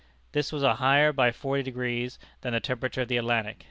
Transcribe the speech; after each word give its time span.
This 0.31 0.51
was 0.51 0.63
higher 0.63 1.13
by 1.13 1.31
forty 1.31 1.61
degrees 1.61 2.17
than 2.41 2.53
the 2.53 2.59
temperature 2.59 3.03
of 3.03 3.07
the 3.07 3.17
Atlantic. 3.17 3.57